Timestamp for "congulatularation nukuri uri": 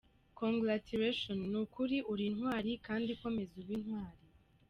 0.37-2.23